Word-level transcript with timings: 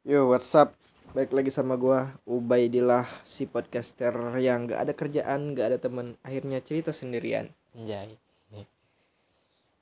Yo, 0.00 0.32
what's 0.32 0.48
up? 0.56 0.72
Balik 1.12 1.28
lagi 1.28 1.52
sama 1.52 1.76
gua 1.76 2.16
Ubaidillah 2.24 3.04
si 3.20 3.44
podcaster 3.44 4.16
yang 4.40 4.64
gak 4.64 4.88
ada 4.88 4.92
kerjaan, 4.96 5.52
gak 5.52 5.76
ada 5.76 5.76
teman, 5.76 6.16
akhirnya 6.24 6.64
cerita 6.64 6.88
sendirian. 6.88 7.52
Anjay. 7.76 8.16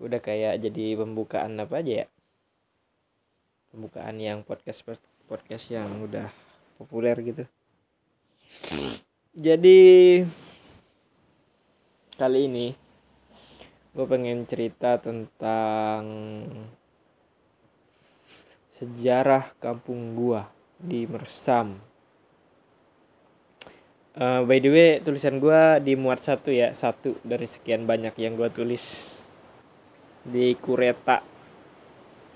Udah 0.03 0.19
kayak 0.19 0.59
jadi 0.59 0.99
pembukaan 0.99 1.55
apa 1.63 1.79
aja 1.79 2.03
ya? 2.03 2.07
Pembukaan 3.71 4.19
yang 4.19 4.43
podcast 4.43 4.83
podcast 5.31 5.71
yang 5.71 5.87
udah 6.03 6.35
populer 6.83 7.15
gitu. 7.23 7.47
Jadi 9.39 9.79
kali 12.19 12.41
ini 12.51 12.75
gue 13.95 14.07
pengen 14.11 14.43
cerita 14.51 14.99
tentang 14.99 16.03
sejarah 18.79 19.59
kampung 19.59 20.15
gua 20.15 20.47
di 20.79 21.03
Mersam. 21.11 21.83
Uh, 24.15 24.47
by 24.47 24.63
the 24.63 24.71
way, 24.71 24.91
tulisan 25.03 25.43
gua 25.43 25.83
dimuat 25.83 26.23
satu 26.23 26.55
ya, 26.55 26.71
satu 26.71 27.19
dari 27.27 27.51
sekian 27.51 27.91
banyak 27.91 28.15
yang 28.23 28.39
gua 28.39 28.47
tulis 28.55 29.11
di 30.23 30.55
Kureta. 30.55 31.27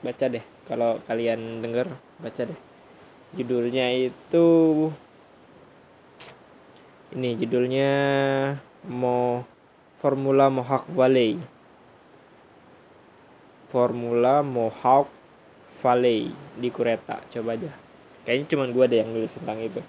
Baca 0.03 0.27
deh, 0.27 0.43
kalau 0.67 0.99
kalian 1.07 1.63
denger, 1.63 1.95
baca 2.19 2.43
deh. 2.43 2.61
Judulnya 3.39 3.95
itu 3.95 4.47
ini 7.15 7.39
judulnya 7.39 7.91
Mo 8.91 9.47
Formula 10.03 10.51
Mohawk 10.51 10.91
Valley. 10.91 11.39
Formula 13.71 14.43
Mohawk 14.43 15.22
Valley 15.83 16.31
di 16.55 16.71
Kureta. 16.71 17.19
Coba 17.27 17.59
aja. 17.59 17.75
Kayaknya 18.23 18.47
cuma 18.55 18.65
gue 18.71 18.85
ada 18.87 18.97
yang 19.03 19.11
nulis 19.11 19.35
tentang 19.35 19.59
itu. 19.59 19.83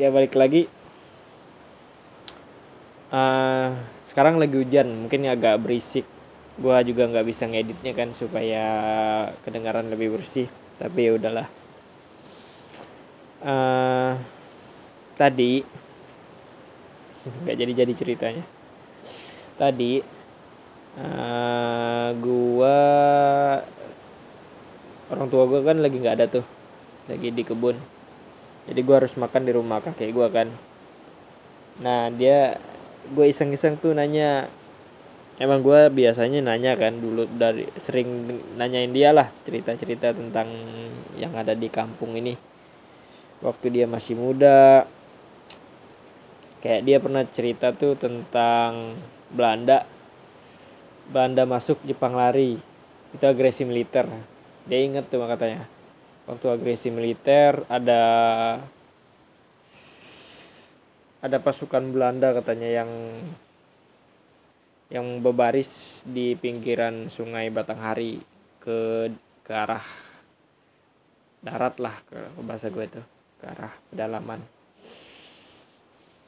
Ya 0.00 0.08
balik 0.08 0.32
lagi. 0.32 0.64
Uh, 3.12 3.76
sekarang 4.08 4.40
lagi 4.40 4.56
hujan. 4.56 4.88
Mungkin 5.04 5.28
agak 5.28 5.60
berisik. 5.60 6.08
Gue 6.56 6.74
juga 6.88 7.12
nggak 7.12 7.26
bisa 7.28 7.44
ngeditnya 7.44 7.92
kan 7.92 8.16
supaya 8.16 8.64
kedengaran 9.44 9.92
lebih 9.92 10.16
bersih. 10.16 10.48
Tapi 10.80 10.98
ya 11.04 11.12
udahlah. 11.20 11.48
Uh, 13.38 14.16
tadi 15.14 15.62
nggak 17.28 17.56
jadi 17.60 17.72
jadi 17.84 17.92
ceritanya. 17.92 18.44
Tadi 19.60 20.17
uh, 20.98 22.08
gua 22.18 22.78
orang 25.08 25.28
tua 25.30 25.44
gua 25.48 25.60
kan 25.62 25.78
lagi 25.80 25.96
nggak 26.02 26.16
ada 26.18 26.26
tuh 26.28 26.46
lagi 27.06 27.32
di 27.32 27.42
kebun. 27.46 27.78
Jadi 28.68 28.80
gua 28.84 29.00
harus 29.00 29.16
makan 29.16 29.42
di 29.48 29.52
rumah 29.54 29.80
kakek 29.80 30.12
gua 30.12 30.28
kan. 30.28 30.50
Nah 31.78 32.10
dia 32.10 32.58
gue 33.14 33.26
iseng-iseng 33.30 33.78
tuh 33.78 33.94
nanya. 33.94 34.50
Emang 35.38 35.62
gue 35.62 35.86
biasanya 35.94 36.42
nanya 36.42 36.74
kan 36.74 36.98
dulu 36.98 37.30
dari 37.30 37.62
sering 37.78 38.26
nanyain 38.58 38.90
dia 38.90 39.14
lah 39.14 39.30
cerita-cerita 39.46 40.10
tentang 40.10 40.50
yang 41.14 41.30
ada 41.38 41.54
di 41.54 41.70
kampung 41.70 42.18
ini. 42.18 42.34
Waktu 43.38 43.70
dia 43.70 43.86
masih 43.86 44.18
muda. 44.18 44.82
Kayak 46.58 46.82
dia 46.82 46.98
pernah 46.98 47.22
cerita 47.22 47.70
tuh 47.70 47.94
tentang 47.94 48.98
Belanda 49.30 49.86
Belanda 51.08 51.48
masuk 51.48 51.80
Jepang 51.88 52.12
lari. 52.12 52.60
Itu 53.16 53.24
agresi 53.24 53.64
militer. 53.64 54.04
Dia 54.68 54.78
inget 54.84 55.08
tuh 55.08 55.24
katanya. 55.24 55.64
Waktu 56.28 56.46
agresi 56.52 56.92
militer 56.92 57.64
ada 57.72 58.02
ada 61.18 61.38
pasukan 61.40 61.88
Belanda 61.90 62.30
katanya 62.36 62.84
yang 62.84 62.90
yang 64.88 65.20
berbaris 65.24 66.04
di 66.08 66.36
pinggiran 66.36 67.08
sungai 67.12 67.48
Batanghari 67.48 68.20
ke 68.60 69.08
ke 69.44 69.52
arah 69.52 69.84
darat 71.40 71.80
lah 71.80 71.96
ke 72.08 72.18
bahasa 72.44 72.68
gue 72.68 72.84
itu 72.84 73.02
ke 73.40 73.44
arah 73.48 73.72
pedalaman 73.88 74.57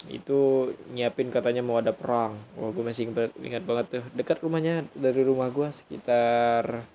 itu 0.08 0.72
nyiapin 0.96 1.28
katanya 1.28 1.60
mau 1.60 1.76
ada 1.76 1.92
perang. 1.92 2.40
Wah 2.56 2.72
gue 2.72 2.80
masih 2.80 3.12
ingat 3.44 3.64
banget 3.68 4.00
tuh. 4.00 4.04
Dekat 4.16 4.40
rumahnya 4.40 4.88
dari 4.96 5.20
rumah 5.20 5.52
gue 5.52 5.68
sekitar 5.68 6.88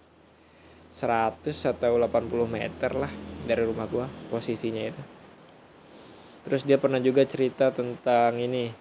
100 0.96 1.44
atau 1.46 2.00
80 2.02 2.50
meter 2.50 2.92
lah 2.96 3.12
dari 3.46 3.62
rumah 3.62 3.86
gue 3.86 4.08
posisinya 4.34 4.84
itu. 4.90 5.04
Terus 6.50 6.62
dia 6.66 6.82
pernah 6.82 6.98
juga 6.98 7.22
cerita 7.28 7.70
tentang 7.70 8.42
ini 8.42 8.74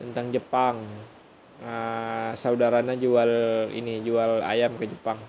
tentang 0.00 0.32
Jepang. 0.32 0.80
Nah, 1.60 2.32
saudaranya 2.32 2.96
jual 2.96 3.28
ini 3.76 4.00
jual 4.00 4.40
ayam 4.40 4.72
ke 4.80 4.88
Jepang. 4.88 5.20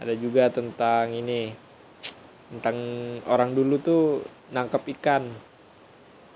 Ada 0.00 0.16
juga 0.16 0.48
tentang 0.48 1.12
ini 1.12 1.52
tentang 2.52 2.76
orang 3.28 3.52
dulu 3.56 3.76
tuh 3.80 4.04
nangkep 4.52 4.82
ikan. 5.00 5.24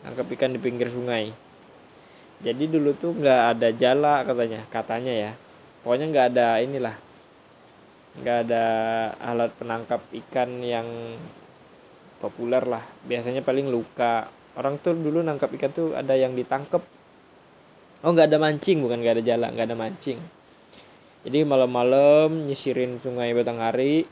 Nangkep 0.02 0.26
ikan 0.34 0.50
di 0.56 0.60
pinggir 0.60 0.88
sungai. 0.88 1.30
Jadi 2.40 2.64
dulu 2.68 2.92
tuh 2.96 3.16
nggak 3.16 3.42
ada 3.56 3.68
jala 3.72 4.24
katanya 4.24 4.60
katanya 4.68 5.12
ya. 5.12 5.32
Pokoknya 5.84 6.06
nggak 6.10 6.26
ada 6.34 6.48
inilah. 6.64 6.96
Nggak 8.16 8.38
ada 8.48 8.64
alat 9.20 9.52
penangkap 9.60 10.00
ikan 10.26 10.64
yang 10.64 10.88
populer 12.18 12.64
lah. 12.64 12.84
Biasanya 13.04 13.44
paling 13.44 13.68
luka. 13.68 14.28
Orang 14.56 14.80
tuh 14.80 14.96
dulu 14.96 15.20
nangkap 15.20 15.52
ikan 15.52 15.72
tuh 15.72 15.92
ada 15.92 16.16
yang 16.16 16.32
ditangkep. 16.32 16.80
Oh 18.04 18.10
nggak 18.12 18.32
ada 18.32 18.40
mancing 18.40 18.80
bukan 18.84 19.00
nggak 19.00 19.20
ada 19.20 19.24
jala 19.24 19.52
nggak 19.52 19.68
ada 19.72 19.76
mancing. 19.76 20.20
Jadi 21.26 21.42
malam-malam 21.42 22.46
nyisirin 22.46 23.02
sungai 23.02 23.34
Batanghari 23.34 24.06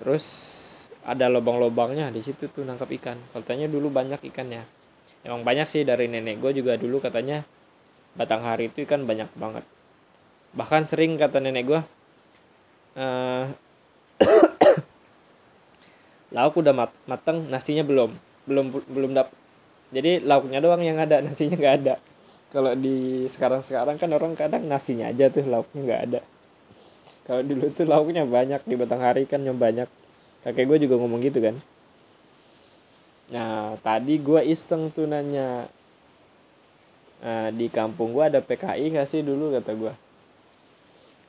terus 0.00 0.24
ada 1.04 1.28
lubang-lubangnya 1.28 2.08
di 2.08 2.24
situ 2.24 2.48
tuh 2.48 2.64
nangkap 2.64 2.88
ikan. 2.96 3.20
Katanya 3.36 3.68
dulu 3.68 3.92
banyak 3.92 4.24
ikannya. 4.24 4.64
Emang 5.24 5.44
banyak 5.44 5.68
sih 5.68 5.84
dari 5.84 6.08
nenek 6.08 6.40
gue 6.40 6.52
juga 6.56 6.80
dulu 6.80 7.00
katanya 7.00 7.44
batang 8.16 8.44
hari 8.44 8.72
itu 8.72 8.88
ikan 8.88 9.04
banyak 9.04 9.28
banget. 9.36 9.64
Bahkan 10.56 10.88
sering 10.88 11.20
kata 11.20 11.44
nenek 11.44 11.64
gue 11.68 11.80
uh, 12.96 13.44
lauk 16.36 16.56
udah 16.56 16.72
mat 16.72 16.90
mateng 17.04 17.44
nasinya 17.52 17.84
belum. 17.84 18.16
Belum 18.48 18.72
belum 18.88 19.12
dap 19.16 19.28
jadi 19.92 20.24
lauknya 20.24 20.64
doang 20.64 20.82
yang 20.82 20.96
ada 20.96 21.20
nasinya 21.24 21.60
nggak 21.60 21.76
ada. 21.84 21.94
Kalau 22.48 22.72
di 22.72 23.28
sekarang 23.28 23.60
sekarang 23.60 24.00
kan 24.00 24.08
orang 24.14 24.32
kadang 24.32 24.64
nasinya 24.64 25.10
aja 25.10 25.28
tuh 25.28 25.44
lauknya 25.44 25.80
nggak 25.84 26.02
ada. 26.10 26.20
Kalau 27.24 27.40
dulu 27.40 27.72
tuh 27.72 27.88
lauknya 27.88 28.28
banyak 28.28 28.68
di 28.68 28.74
batang 28.76 29.00
hari 29.00 29.24
kan 29.24 29.40
yang 29.40 29.56
banyak 29.56 29.88
kakek 30.44 30.68
gue 30.68 30.78
juga 30.84 31.00
ngomong 31.00 31.24
gitu 31.24 31.40
kan. 31.40 31.56
Nah 33.32 33.80
tadi 33.80 34.20
gue 34.20 34.40
iseng 34.44 34.92
tuh 34.92 35.08
nanya 35.08 35.64
nah, 37.24 37.48
di 37.48 37.72
kampung 37.72 38.12
gue 38.12 38.24
ada 38.28 38.44
PKI 38.44 38.92
gak 39.00 39.08
sih 39.08 39.24
dulu? 39.24 39.56
kata 39.56 39.72
gue 39.72 39.94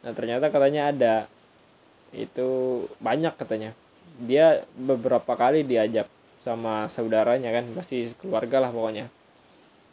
nah 0.05 0.13
ternyata 0.13 0.53
katanya 0.53 0.93
ada. 0.93 1.15
Itu 2.13 2.83
banyak 3.01 3.33
katanya. 3.41 3.73
Dia 4.21 4.61
beberapa 4.77 5.33
kali 5.33 5.65
diajak 5.65 6.05
sama 6.37 6.85
saudaranya 6.93 7.49
kan 7.49 7.65
pasti 7.73 8.13
keluarga 8.21 8.61
lah 8.61 8.69
pokoknya. 8.69 9.09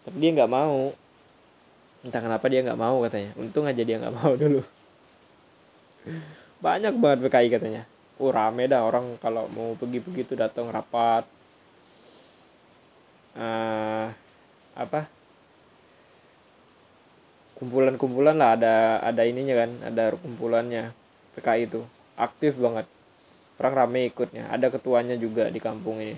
Tapi 0.04 0.16
dia 0.20 0.30
nggak 0.36 0.52
mau. 0.52 0.92
Entah 2.04 2.20
kenapa 2.20 2.44
dia 2.52 2.60
nggak 2.60 2.76
mau 2.76 3.00
katanya. 3.00 3.32
Untung 3.40 3.64
aja 3.64 3.80
dia 3.80 3.96
nggak 3.96 4.12
mau 4.12 4.36
dulu. 4.42 4.60
Banyak 6.60 6.92
banget 7.00 7.18
PKI 7.24 7.48
katanya 7.48 7.82
oh 8.20 8.30
rame 8.32 8.68
dah 8.68 8.84
orang 8.84 9.16
kalau 9.22 9.48
mau 9.52 9.72
pergi-pergi 9.78 10.28
tuh 10.28 10.36
datang 10.36 10.68
rapat. 10.68 11.24
Uh, 13.32 14.12
apa? 14.76 15.08
Kumpulan-kumpulan 17.56 18.36
lah 18.36 18.58
ada 18.58 18.74
ada 19.00 19.22
ininya 19.24 19.64
kan 19.64 19.70
ada 19.88 20.12
kumpulannya 20.18 20.92
PKI 21.38 21.62
itu. 21.70 21.80
Aktif 22.18 22.58
banget. 22.58 22.84
Orang 23.56 23.74
rame 23.78 24.10
ikutnya. 24.10 24.50
Ada 24.50 24.68
ketuanya 24.68 25.14
juga 25.16 25.48
di 25.48 25.62
kampung 25.62 26.02
ini. 26.02 26.16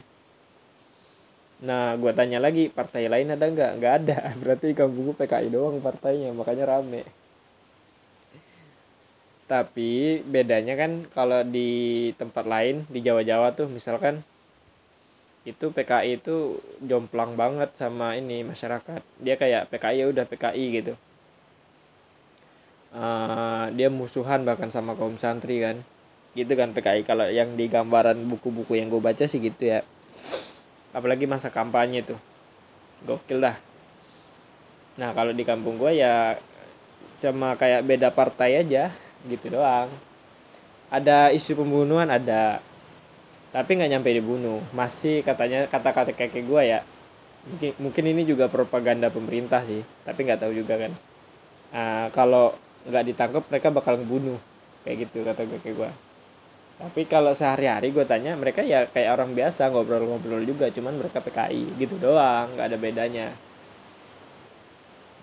Nah 1.62 1.94
gue 2.00 2.10
tanya 2.16 2.42
lagi 2.42 2.72
partai 2.72 3.06
lain 3.06 3.36
ada 3.36 3.44
nggak? 3.46 3.72
Nggak 3.78 3.94
ada. 4.02 4.18
Berarti 4.40 4.74
kampung 4.74 5.12
gue 5.12 5.16
PKI 5.20 5.52
doang 5.52 5.78
partainya 5.78 6.32
makanya 6.34 6.78
rame 6.78 7.23
tapi 9.44 10.24
bedanya 10.24 10.72
kan 10.72 11.04
kalau 11.12 11.44
di 11.44 12.10
tempat 12.16 12.48
lain 12.48 12.88
di 12.88 13.04
Jawa-Jawa 13.04 13.52
tuh 13.52 13.68
misalkan 13.68 14.24
itu 15.44 15.68
PKI 15.68 16.24
itu 16.24 16.56
jomplang 16.80 17.36
banget 17.36 17.76
sama 17.76 18.16
ini 18.16 18.40
masyarakat. 18.40 19.04
Dia 19.20 19.36
kayak 19.36 19.68
PKI 19.68 20.00
ya 20.00 20.06
udah 20.08 20.24
PKI 20.24 20.64
gitu. 20.80 20.94
Uh, 22.96 23.68
dia 23.76 23.92
musuhan 23.92 24.48
bahkan 24.48 24.72
sama 24.72 24.96
kaum 24.96 25.20
santri 25.20 25.60
kan. 25.60 25.84
Gitu 26.32 26.48
kan 26.56 26.72
PKI 26.72 27.04
kalau 27.04 27.28
yang 27.28 27.60
di 27.60 27.68
gambaran 27.68 28.24
buku-buku 28.24 28.80
yang 28.80 28.88
gue 28.88 29.04
baca 29.04 29.28
sih 29.28 29.36
gitu 29.44 29.68
ya. 29.68 29.84
Apalagi 30.96 31.28
masa 31.28 31.52
kampanye 31.52 32.00
tuh. 32.00 32.16
Gokil 33.04 33.44
dah. 33.44 33.60
Nah 34.96 35.12
kalau 35.12 35.36
di 35.36 35.44
kampung 35.44 35.76
gue 35.76 36.00
ya 36.00 36.40
sama 37.20 37.52
kayak 37.60 37.84
beda 37.84 38.08
partai 38.16 38.64
aja 38.64 38.88
gitu 39.28 39.54
doang. 39.54 39.88
Ada 40.92 41.32
isu 41.34 41.58
pembunuhan 41.58 42.08
ada. 42.08 42.60
Tapi 43.50 43.70
nggak 43.78 43.90
nyampe 43.96 44.10
dibunuh. 44.14 44.60
Masih 44.76 45.22
katanya 45.26 45.66
kata-kata 45.70 46.12
kakek 46.14 46.44
gue 46.44 46.62
ya 46.64 46.80
mungkin 47.44 47.76
mungkin 47.76 48.04
ini 48.08 48.24
juga 48.24 48.48
propaganda 48.48 49.12
pemerintah 49.12 49.60
sih 49.68 49.84
tapi 50.08 50.24
nggak 50.24 50.40
tahu 50.40 50.52
juga 50.56 50.80
kan. 50.80 50.92
Uh, 51.74 52.06
kalau 52.16 52.56
nggak 52.88 53.04
ditangkap 53.12 53.42
mereka 53.50 53.68
bakal 53.72 53.94
ngebunuh. 54.00 54.40
Kayak 54.84 55.08
gitu 55.08 55.24
kata 55.24 55.42
kakek 55.48 55.74
gue 55.76 55.90
tapi 56.74 57.06
kalau 57.06 57.30
sehari-hari 57.30 57.94
gue 57.94 58.02
tanya 58.02 58.34
mereka 58.34 58.58
ya 58.66 58.90
kayak 58.90 59.14
orang 59.14 59.30
biasa 59.30 59.70
ngobrol-ngobrol 59.70 60.42
juga 60.42 60.66
cuman 60.74 60.98
mereka 60.98 61.22
PKI 61.22 61.78
gitu 61.78 62.02
doang 62.02 62.50
nggak 62.58 62.66
ada 62.66 62.78
bedanya. 62.78 63.26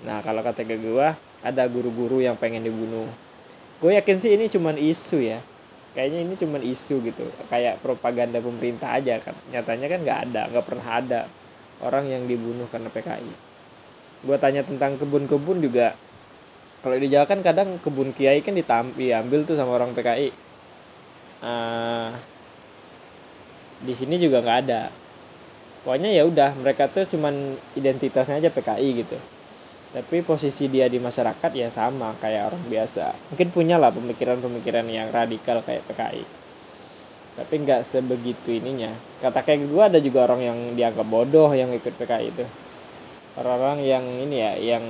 Nah 0.07 0.23
kalau 0.23 0.39
kata 0.39 0.63
gue 0.63 1.07
ada 1.43 1.63
guru-guru 1.67 2.23
yang 2.23 2.39
pengen 2.39 2.63
dibunuh 2.63 3.05
gue 3.81 3.91
yakin 3.97 4.17
sih 4.21 4.31
ini 4.37 4.45
cuman 4.47 4.77
isu 4.77 5.17
ya. 5.19 5.41
Kayaknya 5.91 6.19
ini 6.23 6.33
cuma 6.39 6.57
isu 6.61 7.03
gitu. 7.03 7.25
Kayak 7.51 7.83
propaganda 7.83 8.39
pemerintah 8.39 8.95
aja 8.95 9.19
kan. 9.19 9.35
Nyatanya 9.51 9.87
kan 9.91 9.99
nggak 10.05 10.19
ada 10.29 10.41
nggak 10.53 10.65
pernah 10.65 10.87
ada 10.87 11.21
orang 11.81 12.07
yang 12.07 12.23
dibunuh 12.29 12.69
karena 12.69 12.87
PKI 12.93 13.51
gue 14.21 14.37
tanya 14.37 14.61
tentang 14.61 15.01
kebun-kebun 15.01 15.65
juga 15.65 15.97
kalau 16.85 16.97
di 16.97 17.09
Jawa 17.09 17.25
kan 17.25 17.41
kadang 17.41 17.81
kebun 17.81 18.13
kiai 18.13 18.41
kan 18.45 18.53
ditampi 18.53 19.13
ambil 19.13 19.45
tuh 19.45 19.57
sama 19.57 19.77
orang 19.77 19.93
PKI 19.97 20.29
uh, 21.41 21.45
ah, 21.45 22.09
di 23.81 23.97
sini 23.97 24.21
juga 24.21 24.45
nggak 24.45 24.59
ada. 24.69 24.93
Pokoknya 25.81 26.13
ya 26.13 26.21
udah 26.29 26.53
mereka 26.61 26.85
tuh 26.85 27.09
cuman 27.09 27.57
identitasnya 27.73 28.37
aja 28.37 28.53
PKI 28.53 29.01
gitu 29.01 29.17
tapi 29.91 30.23
posisi 30.23 30.71
dia 30.71 30.87
di 30.87 31.03
masyarakat 31.03 31.51
ya 31.51 31.67
sama 31.67 32.15
kayak 32.23 32.55
orang 32.55 32.63
biasa. 32.71 33.11
Mungkin 33.35 33.47
punya 33.51 33.75
lah 33.75 33.91
pemikiran-pemikiran 33.91 34.87
yang 34.87 35.11
radikal 35.11 35.59
kayak 35.63 35.83
PKI 35.91 36.41
tapi 37.31 37.63
nggak 37.63 37.87
sebegitu 37.87 38.59
ininya. 38.59 38.91
Kata 39.23 39.39
kayak 39.41 39.71
gue 39.71 39.83
ada 39.83 39.99
juga 40.03 40.27
orang 40.27 40.41
yang 40.43 40.57
dianggap 40.75 41.07
bodoh 41.07 41.49
yang 41.55 41.71
ikut 41.71 41.95
PKI 41.95 42.27
itu. 42.27 42.45
Orang-orang 43.39 43.79
yang 43.87 44.03
ini 44.03 44.35
ya 44.35 44.53
yang 44.59 44.85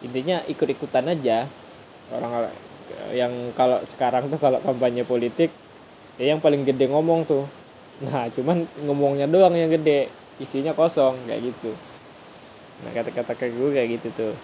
intinya 0.00 0.40
ikut-ikutan 0.46 1.10
aja. 1.10 1.50
Orang 2.14 2.48
yang 3.14 3.32
kalau 3.58 3.82
sekarang 3.82 4.30
tuh 4.30 4.38
kalau 4.38 4.62
kampanye 4.62 5.02
politik 5.02 5.50
ya 6.18 6.30
yang 6.30 6.38
paling 6.38 6.62
gede 6.62 6.86
ngomong 6.86 7.26
tuh. 7.26 7.44
Nah 8.06 8.30
cuman 8.30 8.62
ngomongnya 8.86 9.26
doang 9.26 9.58
yang 9.58 9.74
gede. 9.74 10.06
Isinya 10.38 10.72
kosong 10.72 11.28
kayak 11.28 11.52
gitu 11.52 11.89
nah 12.80 12.90
kata-kata 12.96 13.36
kayak 13.36 13.52
gue 13.52 13.68
kayak 13.76 13.88
gitu 14.00 14.08
tuh. 14.16 14.34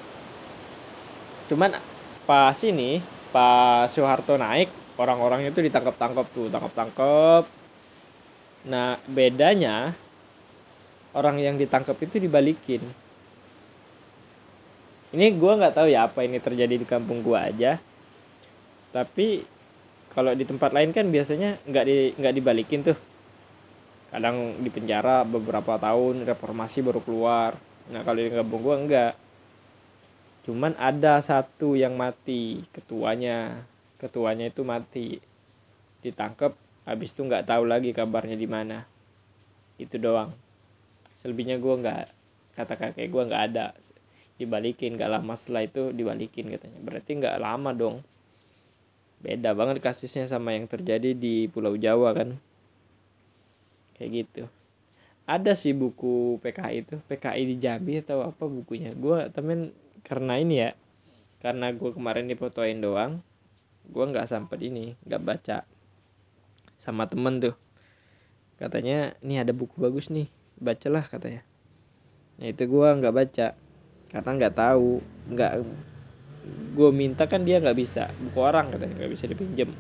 Cuman 1.53 1.79
pas 2.27 2.59
ini 2.67 3.01
pas 3.31 3.87
Soeharto 3.89 4.37
naik 4.37 4.69
orang-orang 4.99 5.49
itu 5.49 5.61
ditangkap-tangkap 5.63 6.27
tuh 6.33 6.49
tangkap-tangkap. 6.53 7.45
Nah 8.67 8.99
bedanya 9.07 9.95
orang 11.17 11.41
yang 11.41 11.57
ditangkap 11.57 11.97
itu 12.03 12.21
dibalikin. 12.21 12.83
Ini 15.17 15.33
gue 15.33 15.53
nggak 15.57 15.75
tahu 15.81 15.89
ya 15.89 16.05
apa 16.05 16.27
ini 16.27 16.37
terjadi 16.43 16.77
di 16.77 16.85
kampung 16.85 17.25
gue 17.25 17.39
aja. 17.39 17.81
Tapi 18.93 19.41
kalau 20.13 20.33
di 20.33 20.45
tempat 20.45 20.73
lain 20.73 20.93
kan 20.93 21.09
biasanya 21.09 21.61
nggak 21.65 21.85
di 21.89 21.97
nggak 22.21 22.35
dibalikin 22.37 22.81
tuh. 22.85 22.99
Kadang 24.11 24.61
di 24.61 24.71
penjara 24.73 25.23
beberapa 25.23 25.77
tahun 25.77 26.25
reformasi 26.25 26.85
baru 26.85 27.01
keluar 27.05 27.57
nah 27.87 28.03
kalau 28.03 28.19
di 28.19 28.31
kampung 28.31 28.63
gua 28.63 28.77
enggak. 28.79 29.13
Cuman 30.47 30.79
ada 30.79 31.19
satu 31.23 31.75
yang 31.75 31.99
mati 31.99 32.63
ketuanya. 32.71 33.67
Ketuanya 33.99 34.51
itu 34.51 34.63
mati. 34.63 35.19
Ditangkap 36.03 36.55
habis 36.87 37.11
itu 37.11 37.27
nggak 37.27 37.47
tahu 37.51 37.67
lagi 37.67 37.91
kabarnya 37.91 38.39
di 38.39 38.47
mana. 38.47 38.87
Itu 39.79 39.99
doang. 39.99 40.35
Selebihnya 41.19 41.59
gua 41.59 41.79
nggak 41.79 42.05
kata 42.59 42.75
kakek 42.75 43.11
gua 43.11 43.27
nggak 43.27 43.43
ada. 43.53 43.75
Dibalikin 44.39 44.99
nggak 44.99 45.11
lama 45.11 45.35
setelah 45.39 45.67
itu 45.67 45.91
dibalikin 45.95 46.51
katanya. 46.51 46.79
Berarti 46.83 47.11
nggak 47.19 47.37
lama 47.39 47.71
dong. 47.75 47.97
Beda 49.23 49.55
banget 49.57 49.83
kasusnya 49.83 50.31
sama 50.31 50.55
yang 50.55 50.71
terjadi 50.71 51.15
di 51.17 51.47
Pulau 51.51 51.75
Jawa 51.75 52.15
kan. 52.15 52.39
Kayak 53.97 54.11
gitu 54.13 54.56
ada 55.27 55.53
sih 55.59 55.75
buku 55.75 56.39
PKI 56.39 56.87
itu 56.87 56.97
PKI 57.11 57.43
di 57.51 57.57
Jambi 57.59 57.99
atau 57.99 58.23
apa 58.23 58.47
bukunya. 58.47 58.95
Gue 58.95 59.27
temen 59.35 59.75
karena 60.07 60.39
ini 60.39 60.63
ya 60.63 60.71
karena 61.43 61.75
gue 61.75 61.91
kemarin 61.93 62.31
difotoin 62.31 62.79
doang 62.79 63.21
gue 63.87 64.03
nggak 64.03 64.27
sampai 64.27 64.71
ini 64.71 64.95
nggak 65.03 65.23
baca 65.23 65.67
sama 66.79 67.11
temen 67.11 67.43
tuh. 67.43 67.59
Katanya 68.57 69.19
ini 69.21 69.43
ada 69.43 69.51
buku 69.51 69.77
bagus 69.83 70.09
nih 70.09 70.31
bacalah 70.63 71.03
katanya. 71.03 71.43
Nah 72.39 72.47
itu 72.47 72.63
gue 72.65 72.89
nggak 72.89 73.15
baca 73.15 73.47
karena 74.15 74.31
nggak 74.31 74.55
tahu 74.55 75.03
nggak 75.35 75.53
gue 76.79 76.91
minta 76.95 77.27
kan 77.27 77.43
dia 77.43 77.59
nggak 77.59 77.75
bisa 77.75 78.07
buku 78.23 78.39
orang 78.39 78.71
katanya 78.71 79.03
nggak 79.03 79.13
bisa 79.13 79.27
dipinjem 79.27 79.75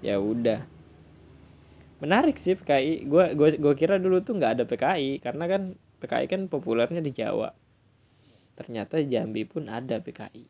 ya 0.00 0.16
udah 0.16 0.64
menarik 1.98 2.38
sih 2.38 2.54
PKI 2.54 3.06
gue 3.10 3.24
gue 3.34 3.48
gue 3.58 3.74
kira 3.74 3.98
dulu 3.98 4.22
tuh 4.22 4.38
nggak 4.38 4.52
ada 4.58 4.64
PKI 4.64 5.18
karena 5.18 5.44
kan 5.50 5.62
PKI 5.98 6.26
kan 6.30 6.42
populernya 6.46 7.02
di 7.02 7.10
Jawa. 7.10 7.50
Ternyata 8.54 9.02
Jambi 9.02 9.42
pun 9.46 9.66
ada 9.70 9.98
PKI 9.98 10.46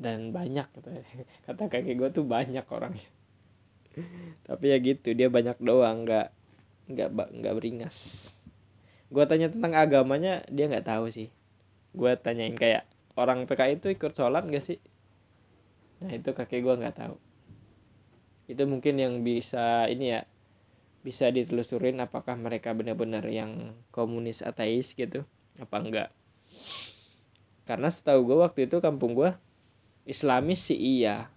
dan 0.00 0.34
banyak 0.34 0.66
kata 0.70 0.90
kata 1.46 1.62
kakek 1.70 1.94
gue 1.94 2.10
tuh 2.10 2.26
banyak 2.26 2.66
orangnya. 2.66 3.10
Tapi 4.46 4.64
ya 4.70 4.78
gitu 4.82 5.14
dia 5.14 5.30
banyak 5.30 5.58
doang 5.62 6.06
nggak 6.06 6.28
nggak 6.90 7.08
nggak 7.38 7.54
beringas. 7.54 7.98
Gue 9.10 9.26
tanya 9.26 9.50
tentang 9.50 9.74
agamanya 9.78 10.42
dia 10.50 10.66
nggak 10.66 10.86
tahu 10.86 11.10
sih. 11.10 11.30
Gue 11.94 12.14
tanyain 12.18 12.54
kayak 12.54 12.86
orang 13.18 13.46
PKI 13.46 13.82
itu 13.82 13.90
ikut 13.90 14.14
sholat 14.14 14.46
gak 14.46 14.62
sih? 14.62 14.78
Nah 16.00 16.14
itu 16.14 16.30
kakek 16.30 16.62
gue 16.62 16.74
nggak 16.78 16.96
tahu. 16.96 17.18
Itu 18.46 18.62
mungkin 18.66 18.98
yang 18.98 19.22
bisa 19.26 19.90
ini 19.90 20.14
ya 20.14 20.22
bisa 21.00 21.32
ditelusurin 21.32 21.96
apakah 22.04 22.36
mereka 22.36 22.76
benar-benar 22.76 23.24
yang 23.28 23.72
komunis 23.88 24.44
ateis 24.44 24.92
gitu 24.92 25.24
apa 25.56 25.76
enggak. 25.80 26.08
Karena 27.64 27.88
setahu 27.88 28.26
gue 28.26 28.38
waktu 28.42 28.68
itu 28.68 28.82
kampung 28.84 29.16
gue 29.16 29.30
islamis 30.04 30.60
sih 30.60 30.76
iya. 30.76 31.32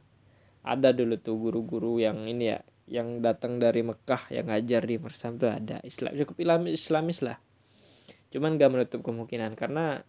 Ada 0.63 0.95
dulu 0.95 1.19
tuh 1.19 1.35
guru-guru 1.35 1.99
yang 1.99 2.27
ini 2.27 2.55
ya 2.55 2.59
yang 2.83 3.23
datang 3.23 3.63
dari 3.63 3.79
Mekah 3.79 4.27
yang 4.31 4.51
ngajar 4.51 4.83
di 4.83 4.95
Mersam 4.99 5.39
tuh 5.39 5.51
ada. 5.51 5.79
Islam 5.83 6.15
cukup 6.19 6.35
islamis, 6.39 6.71
islamis 6.75 7.19
lah. 7.23 7.37
Cuman 8.31 8.59
gak 8.59 8.71
menutup 8.71 8.99
kemungkinan 9.05 9.55
karena 9.55 10.03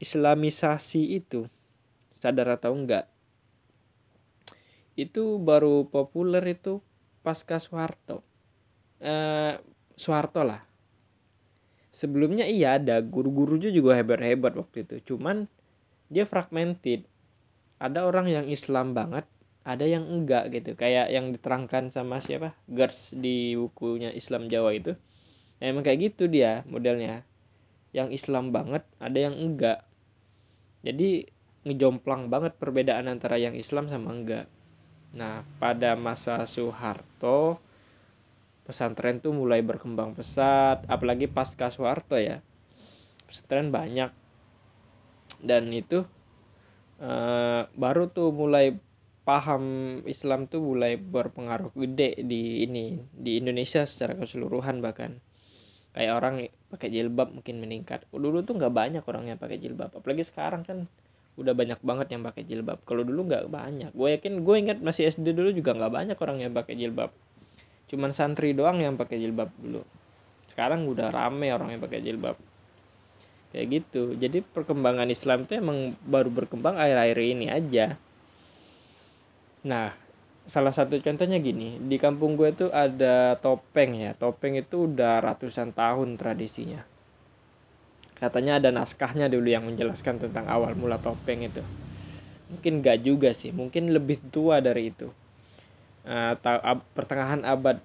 islamisasi 0.00 1.20
itu 1.20 1.48
sadar 2.20 2.56
atau 2.56 2.72
enggak 2.72 3.08
itu 5.00 5.40
baru 5.40 5.88
populer 5.88 6.44
itu 6.52 6.84
pasca 7.20 7.60
Soeharto. 7.60 8.24
Eh, 9.00 9.54
Soeharto 9.96 10.44
lah. 10.44 10.60
Sebelumnya 11.90 12.46
iya 12.46 12.78
ada 12.78 13.02
guru-gurunya 13.02 13.68
juga 13.74 13.98
hebat-hebat 13.98 14.56
waktu 14.56 14.86
itu. 14.86 15.14
Cuman 15.14 15.50
dia 16.08 16.24
fragmented. 16.24 17.04
Ada 17.80 18.04
orang 18.04 18.28
yang 18.28 18.46
Islam 18.46 18.92
banget 18.92 19.24
ada 19.64 19.84
yang 19.84 20.08
enggak 20.08 20.48
gitu. 20.52 20.72
Kayak 20.76 21.12
yang 21.12 21.32
diterangkan 21.32 21.92
sama 21.92 22.20
siapa? 22.20 22.56
Gers 22.68 23.12
di 23.16 23.56
bukunya 23.56 24.12
Islam 24.12 24.48
Jawa 24.48 24.72
itu. 24.72 24.96
Ya, 25.60 25.72
emang 25.72 25.84
kayak 25.84 26.12
gitu 26.12 26.28
dia 26.28 26.64
modelnya. 26.64 27.28
Yang 27.92 28.22
Islam 28.22 28.54
banget 28.54 28.86
ada 29.02 29.18
yang 29.18 29.36
enggak. 29.36 29.84
Jadi 30.80 31.28
ngejomplang 31.68 32.32
banget 32.32 32.56
perbedaan 32.56 33.04
antara 33.04 33.36
yang 33.36 33.52
Islam 33.52 33.92
sama 33.92 34.16
enggak 34.16 34.48
Nah, 35.10 35.42
pada 35.58 35.98
masa 35.98 36.46
Soeharto 36.46 37.58
pesantren 38.62 39.18
tuh 39.18 39.34
mulai 39.34 39.66
berkembang 39.66 40.14
pesat, 40.14 40.86
apalagi 40.86 41.26
pasca 41.26 41.72
Soeharto 41.72 42.14
ya. 42.14 42.38
Pesantren 43.26 43.74
banyak. 43.74 44.14
Dan 45.42 45.72
itu 45.74 46.06
uh, 47.02 47.66
baru 47.74 48.12
tuh 48.12 48.30
mulai 48.30 48.78
paham 49.24 49.64
Islam 50.10 50.50
tuh 50.50 50.58
mulai 50.58 50.96
berpengaruh 50.96 51.70
gede 51.76 52.18
di 52.24 52.64
ini 52.64 52.98
di 53.14 53.38
Indonesia 53.38 53.84
secara 53.84 54.16
keseluruhan 54.16 54.80
bahkan 54.82 55.20
kayak 55.94 56.12
orang 56.18 56.34
pakai 56.70 56.88
jilbab 56.90 57.34
mungkin 57.34 57.62
meningkat 57.62 58.06
dulu 58.10 58.42
tuh 58.42 58.58
nggak 58.58 58.74
banyak 58.74 59.04
orang 59.06 59.30
yang 59.30 59.38
pakai 59.38 59.62
jilbab 59.62 59.94
apalagi 59.94 60.26
sekarang 60.26 60.66
kan 60.66 60.90
udah 61.38 61.54
banyak 61.54 61.80
banget 61.80 62.06
yang 62.12 62.22
pakai 62.26 62.42
jilbab. 62.42 62.82
Kalau 62.82 63.06
dulu 63.06 63.30
nggak 63.30 63.46
banyak. 63.48 63.90
Gue 63.94 64.18
yakin 64.18 64.42
gue 64.42 64.56
ingat 64.58 64.78
masih 64.82 65.08
SD 65.08 65.32
dulu 65.32 65.54
juga 65.54 65.76
nggak 65.76 65.92
banyak 65.92 66.18
orang 66.18 66.38
yang 66.42 66.52
pakai 66.52 66.74
jilbab. 66.74 67.10
Cuman 67.86 68.10
santri 68.10 68.52
doang 68.52 68.82
yang 68.82 68.98
pakai 68.98 69.16
jilbab 69.22 69.50
dulu. 69.56 69.82
Sekarang 70.50 70.84
udah 70.90 71.08
rame 71.14 71.54
orang 71.54 71.74
yang 71.74 71.82
pakai 71.82 72.02
jilbab. 72.02 72.36
Kayak 73.50 73.66
gitu. 73.82 74.14
Jadi 74.18 74.42
perkembangan 74.42 75.08
Islam 75.10 75.46
itu 75.46 75.58
emang 75.58 75.94
baru 76.06 76.30
berkembang 76.30 76.78
akhir-akhir 76.78 77.18
ini 77.18 77.46
aja. 77.50 77.98
Nah 79.66 79.94
salah 80.44 80.74
satu 80.74 80.98
contohnya 80.98 81.38
gini. 81.38 81.78
Di 81.78 81.96
kampung 81.96 82.34
gue 82.34 82.50
tuh 82.52 82.70
ada 82.74 83.38
topeng 83.38 83.96
ya. 83.96 84.12
Topeng 84.18 84.58
itu 84.58 84.90
udah 84.90 85.22
ratusan 85.22 85.72
tahun 85.72 86.18
tradisinya 86.18 86.89
katanya 88.20 88.60
ada 88.60 88.68
naskahnya 88.68 89.32
dulu 89.32 89.48
yang 89.48 89.64
menjelaskan 89.64 90.20
tentang 90.20 90.46
awal 90.46 90.76
mula 90.76 91.00
topeng 91.00 91.40
itu. 91.40 91.64
Mungkin 92.52 92.84
gak 92.84 93.00
juga 93.02 93.32
sih 93.32 93.50
mungkin 93.50 93.90
lebih 93.96 94.20
tua 94.28 94.60
dari 94.60 94.92
itu. 94.92 95.08
Uh, 96.04 96.36
ab, 96.44 96.84
pertengahan 96.92 97.44
abad 97.44 97.80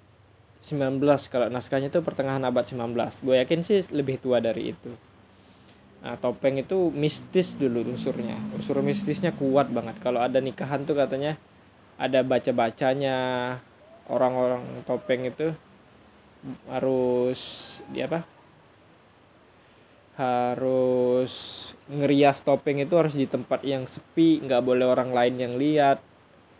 19 0.64 1.00
kalau 1.32 1.48
naskahnya 1.52 1.92
itu 1.92 2.00
pertengahan 2.00 2.42
abad 2.44 2.64
19 2.64 2.96
gue 3.28 3.36
yakin 3.44 3.60
sih 3.64 3.80
lebih 3.96 4.20
tua 4.20 4.44
dari 4.44 4.76
itu. 4.76 4.92
Uh, 6.04 6.20
topeng 6.20 6.60
itu 6.60 6.92
mistis 6.92 7.56
dulu 7.56 7.88
unsurnya. 7.88 8.36
Unsur 8.52 8.84
mistisnya 8.84 9.32
kuat 9.32 9.72
banget. 9.72 9.96
Kalau 10.04 10.20
ada 10.20 10.44
nikahan 10.44 10.84
tuh 10.84 11.00
katanya 11.00 11.40
ada 11.96 12.28
baca 12.28 12.52
bacanya 12.52 13.18
orang-orang 14.12 14.84
topeng 14.84 15.26
itu 15.26 15.56
harus 16.70 17.42
di 17.90 18.06
apa 18.06 18.35
harus 20.16 21.34
ngerias 21.92 22.40
topeng 22.48 22.80
itu 22.80 22.96
harus 22.96 23.20
di 23.20 23.28
tempat 23.28 23.68
yang 23.68 23.84
sepi 23.84 24.40
nggak 24.48 24.64
boleh 24.64 24.88
orang 24.88 25.12
lain 25.12 25.36
yang 25.36 25.54
lihat. 25.60 26.00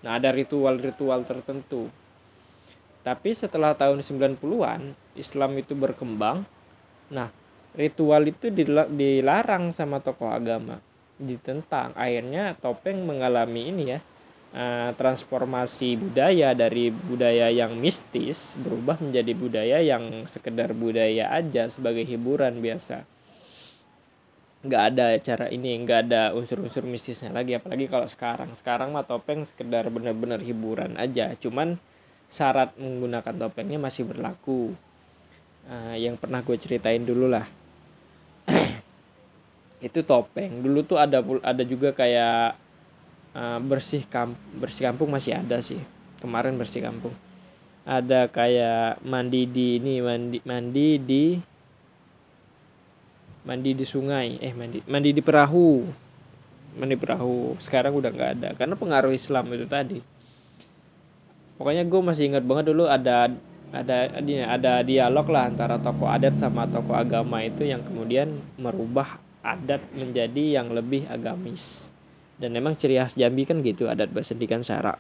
Nah 0.04 0.20
ada 0.20 0.36
ritual-ritual 0.36 1.24
tertentu. 1.24 1.88
Tapi 3.02 3.32
setelah 3.32 3.72
tahun 3.72 4.04
90-an 4.04 4.92
Islam 5.16 5.52
itu 5.56 5.72
berkembang. 5.72 6.44
Nah 7.16 7.32
ritual 7.80 8.28
itu 8.28 8.52
dilarang 8.92 9.72
sama 9.72 10.04
tokoh 10.04 10.36
agama. 10.36 10.84
Ditentang. 11.16 11.96
Akhirnya 11.96 12.60
topeng 12.60 13.08
mengalami 13.08 13.72
ini 13.72 13.84
ya 13.96 14.00
eh, 14.52 14.92
transformasi 15.00 15.96
budaya 15.96 16.52
dari 16.52 16.92
budaya 16.92 17.48
yang 17.56 17.80
mistis 17.80 18.60
berubah 18.60 19.00
menjadi 19.00 19.32
budaya 19.32 19.78
yang 19.80 20.28
sekedar 20.28 20.76
budaya 20.76 21.32
aja 21.32 21.72
sebagai 21.72 22.04
hiburan 22.04 22.60
biasa 22.60 23.15
nggak 24.66 24.84
ada 24.94 25.08
cara 25.22 25.46
ini 25.54 25.78
nggak 25.86 26.00
ada 26.10 26.22
unsur-unsur 26.34 26.84
mistisnya 26.84 27.30
lagi 27.30 27.54
apalagi 27.56 27.86
kalau 27.86 28.10
sekarang. 28.10 28.52
Sekarang 28.58 28.90
mah 28.92 29.06
topeng 29.06 29.46
sekedar 29.46 29.88
bener-bener 29.94 30.42
hiburan 30.42 30.98
aja 30.98 31.32
cuman 31.38 31.78
syarat 32.28 32.74
menggunakan 32.76 33.34
topengnya 33.48 33.78
masih 33.78 34.10
berlaku. 34.10 34.74
Uh, 35.66 35.98
yang 35.98 36.14
pernah 36.14 36.46
gue 36.46 36.58
ceritain 36.62 37.02
dulu 37.02 37.26
lah. 37.26 37.46
Itu 39.88 40.06
topeng. 40.06 40.62
Dulu 40.62 40.86
tuh 40.86 41.02
ada 41.02 41.22
ada 41.42 41.64
juga 41.66 41.90
kayak 41.94 42.54
uh, 43.34 43.60
bersih 43.62 44.06
kamp 44.06 44.38
bersih 44.58 44.90
kampung 44.90 45.10
masih 45.10 45.38
ada 45.42 45.62
sih. 45.62 45.82
Kemarin 46.22 46.58
bersih 46.58 46.86
kampung. 46.86 47.14
Ada 47.86 48.30
kayak 48.30 49.06
mandi 49.06 49.46
di 49.46 49.78
ini 49.78 50.02
mandi 50.02 50.38
mandi 50.42 50.90
di 50.98 51.55
mandi 53.46 53.78
di 53.78 53.86
sungai. 53.86 54.42
Eh 54.42 54.52
mandi 54.52 54.82
mandi 54.90 55.14
di 55.14 55.22
perahu. 55.22 55.86
Mandi 56.76 56.96
perahu. 57.00 57.56
Sekarang 57.62 57.96
udah 57.96 58.12
nggak 58.12 58.32
ada. 58.42 58.50
Karena 58.58 58.76
pengaruh 58.76 59.14
Islam 59.14 59.48
itu 59.54 59.66
tadi. 59.70 60.00
Pokoknya 61.56 61.88
gue 61.88 62.02
masih 62.04 62.36
ingat 62.36 62.44
banget 62.44 62.76
dulu 62.76 62.84
ada 62.92 63.32
ada 63.72 63.98
ada 64.52 64.74
dialog 64.84 65.24
lah 65.32 65.48
antara 65.48 65.80
tokoh 65.80 66.12
adat 66.12 66.36
sama 66.36 66.68
tokoh 66.68 66.92
agama 66.92 67.40
itu 67.48 67.64
yang 67.64 67.80
kemudian 67.80 68.36
merubah 68.60 69.24
adat 69.40 69.80
menjadi 69.96 70.60
yang 70.60 70.76
lebih 70.76 71.08
agamis. 71.08 71.96
Dan 72.36 72.52
memang 72.52 72.76
ciri 72.76 73.00
khas 73.00 73.16
Jambi 73.16 73.48
kan 73.48 73.64
gitu 73.64 73.88
adat 73.88 74.12
bersendikan 74.12 74.60
syarak 74.60 75.00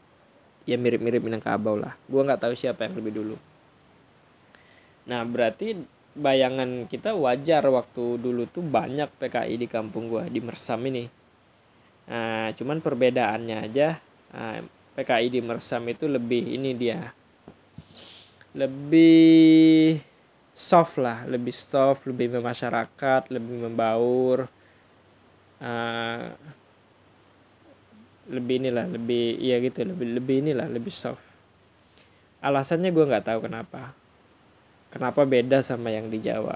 ya 0.64 0.76
mirip-mirip 0.80 1.22
Minangkabau 1.22 1.78
lah. 1.78 1.94
Gue 2.10 2.24
nggak 2.26 2.42
tahu 2.42 2.54
siapa 2.58 2.90
yang 2.90 2.98
lebih 2.98 3.14
dulu. 3.20 3.38
Nah 5.06 5.22
berarti 5.22 5.78
bayangan 6.16 6.88
kita 6.88 7.12
wajar 7.12 7.68
waktu 7.68 8.16
dulu 8.24 8.48
tuh 8.48 8.64
banyak 8.64 9.12
PKI 9.20 9.60
di 9.60 9.68
kampung 9.68 10.08
gua 10.08 10.24
di 10.32 10.40
Mersam 10.40 10.80
ini. 10.88 11.06
Nah, 12.08 12.56
cuman 12.56 12.80
perbedaannya 12.80 13.58
aja 13.66 14.00
nah, 14.32 14.64
PKI 14.96 15.28
di 15.28 15.42
Mersam 15.44 15.84
itu 15.92 16.08
lebih 16.08 16.56
ini 16.56 16.72
dia 16.72 17.12
lebih 18.56 20.00
soft 20.56 20.96
lah 21.04 21.28
lebih 21.28 21.52
soft 21.52 22.08
lebih 22.08 22.40
memasyarakat 22.40 23.28
lebih 23.28 23.68
membaur 23.68 24.48
uh, 25.60 26.26
lebih 28.32 28.56
inilah 28.64 28.88
lebih 28.88 29.36
iya 29.44 29.60
gitu 29.60 29.84
lebih 29.84 30.16
lebih 30.16 30.36
inilah 30.48 30.72
lebih 30.72 30.96
soft. 30.96 31.36
Alasannya 32.40 32.96
gue 32.96 33.04
nggak 33.04 33.26
tahu 33.28 33.50
kenapa 33.50 34.05
kenapa 34.96 35.28
beda 35.28 35.60
sama 35.60 35.92
yang 35.92 36.08
di 36.08 36.24
Jawa? 36.24 36.56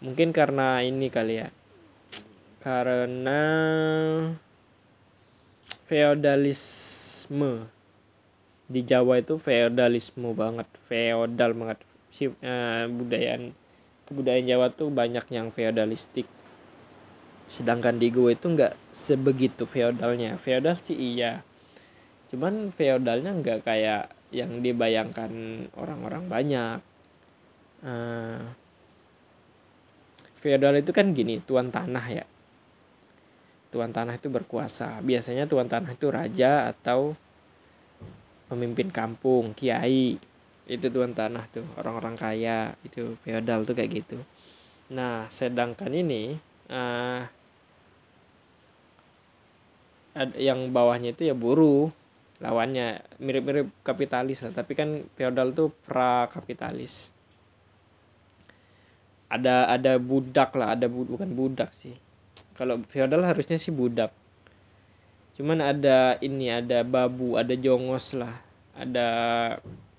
Mungkin 0.00 0.32
karena 0.32 0.80
ini 0.80 1.12
kali 1.12 1.44
ya. 1.44 1.52
Karena 2.64 3.40
feodalisme. 5.84 7.68
Di 8.66 8.80
Jawa 8.82 9.20
itu 9.20 9.36
feodalisme 9.36 10.32
banget 10.32 10.64
feodal 10.80 11.52
banget. 11.52 11.78
Si 12.08 12.32
uh, 12.32 12.88
budayaan 12.88 13.52
kebudayaan 14.08 14.48
Jawa 14.48 14.66
tuh 14.72 14.88
banyak 14.88 15.28
yang 15.28 15.52
feodalistik. 15.52 16.24
Sedangkan 17.52 18.00
di 18.00 18.08
gue 18.10 18.32
itu 18.32 18.48
nggak 18.48 18.74
sebegitu 18.90 19.68
feodalnya. 19.68 20.40
Feodal 20.40 20.80
sih 20.80 20.96
iya. 20.96 21.44
Cuman 22.32 22.72
feodalnya 22.74 23.36
nggak 23.36 23.62
kayak 23.62 24.10
yang 24.34 24.64
dibayangkan 24.64 25.30
orang-orang 25.78 26.26
banyak 26.26 26.95
uh, 27.86 28.42
feodal 30.36 30.76
itu 30.76 30.90
kan 30.90 31.14
gini 31.14 31.40
tuan 31.40 31.70
tanah 31.70 32.06
ya. 32.10 32.24
Tuan 33.70 33.90
tanah 33.94 34.18
itu 34.18 34.28
berkuasa. 34.30 35.00
Biasanya 35.00 35.46
tuan 35.46 35.66
tanah 35.70 35.94
itu 35.94 36.06
raja 36.10 36.70
atau 36.70 37.14
pemimpin 38.50 38.90
kampung 38.90 39.54
kiai. 39.54 40.18
Itu 40.66 40.86
tuan 40.90 41.14
tanah 41.14 41.46
tuh 41.50 41.66
orang-orang 41.78 42.14
kaya. 42.18 42.74
Itu 42.82 43.16
feodal 43.22 43.66
tuh 43.66 43.74
kayak 43.78 43.90
gitu. 44.04 44.18
Nah 44.92 45.26
sedangkan 45.30 45.90
ini 45.90 46.38
uh, 46.70 47.22
yang 50.38 50.72
bawahnya 50.72 51.12
itu 51.12 51.26
ya 51.26 51.34
buruh 51.34 51.90
lawannya. 52.38 53.02
Mirip-mirip 53.18 53.66
kapitalis 53.82 54.46
lah. 54.46 54.54
Tapi 54.54 54.72
kan 54.78 55.02
feodal 55.18 55.50
tuh 55.52 55.74
pra 55.84 56.30
kapitalis 56.30 57.15
ada 59.26 59.66
ada 59.70 59.98
budak 59.98 60.54
lah 60.54 60.78
ada 60.78 60.86
bu, 60.86 61.06
bukan 61.06 61.30
budak 61.34 61.70
sih. 61.74 61.94
Kalau 62.54 62.80
feodal 62.88 63.26
harusnya 63.26 63.58
sih 63.58 63.74
budak. 63.74 64.14
Cuman 65.36 65.60
ada 65.60 66.16
ini 66.24 66.48
ada 66.48 66.80
babu 66.86 67.36
ada 67.36 67.52
jongos 67.52 68.16
lah. 68.16 68.32
Ada 68.76 69.08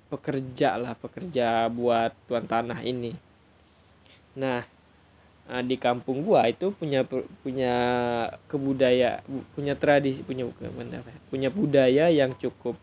pekerja 0.08 0.80
lah 0.80 0.96
pekerja 0.96 1.68
buat 1.68 2.16
tuan 2.26 2.48
tanah 2.48 2.82
ini. 2.82 3.14
Nah 4.40 4.64
eh, 5.52 5.64
di 5.68 5.76
kampung 5.76 6.24
gua 6.24 6.48
itu 6.48 6.72
punya 6.74 7.04
punya 7.44 7.76
kebudaya 8.48 9.22
punya 9.54 9.76
tradisi 9.76 10.24
punya 10.24 10.48
punya 11.30 11.50
budaya 11.52 12.08
yang 12.08 12.32
cukup 12.40 12.80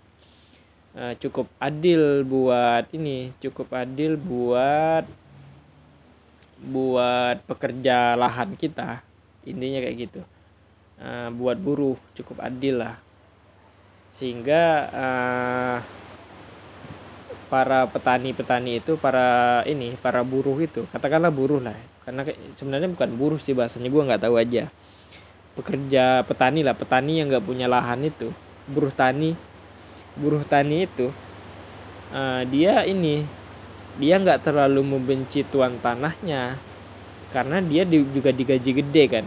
uh, 0.95 1.15
cukup 1.19 1.51
adil 1.59 2.23
buat 2.25 2.89
ini 2.95 3.35
cukup 3.43 3.69
adil 3.75 4.17
buat 4.17 5.05
buat 6.65 7.45
pekerja 7.45 8.17
lahan 8.17 8.57
kita 8.57 9.05
intinya 9.45 9.85
kayak 9.85 9.97
gitu. 10.09 10.21
Uh, 10.97 11.29
buat 11.37 11.61
buruh 11.61 12.01
cukup 12.17 12.41
adil 12.41 12.81
lah. 12.81 12.97
Sehingga 14.15 14.89
uh, 14.95 15.77
para 17.53 17.87
petani-petani 17.87 18.81
itu 18.81 18.97
para 18.97 19.61
ini 19.69 19.95
para 20.01 20.25
buruh 20.25 20.57
itu 20.59 20.89
katakanlah 20.91 21.31
buruh 21.31 21.61
lah. 21.61 21.77
Karena 22.03 22.25
sebenarnya 22.57 22.89
bukan 22.89 23.11
buruh 23.17 23.41
sih 23.41 23.53
bahasanya 23.53 23.93
gue 23.93 24.03
nggak 24.09 24.23
tahu 24.25 24.41
aja. 24.41 24.73
Pekerja 25.55 26.27
petani 26.27 26.67
lah 26.67 26.75
petani 26.75 27.23
yang 27.23 27.31
nggak 27.31 27.45
punya 27.47 27.69
lahan 27.71 28.03
itu 28.03 28.33
buruh 28.65 28.91
tani 28.91 29.37
buruh 30.17 30.47
tani 30.47 30.87
itu 30.87 31.11
uh, 32.15 32.43
dia 32.49 32.87
ini 32.87 33.27
dia 33.95 34.19
nggak 34.19 34.43
terlalu 34.43 34.83
membenci 34.83 35.47
tuan 35.47 35.79
tanahnya 35.79 36.59
karena 37.31 37.59
dia 37.63 37.83
di, 37.83 38.03
juga 38.15 38.31
digaji 38.31 38.71
gede 38.83 39.05
kan. 39.11 39.27